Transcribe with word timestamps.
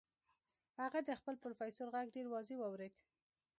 هغه 0.81 0.99
د 1.07 1.09
خپل 1.19 1.35
پروفيسور 1.43 1.87
غږ 1.95 2.07
ډېر 2.15 2.25
واضح 2.33 2.57
واورېد. 2.59 2.93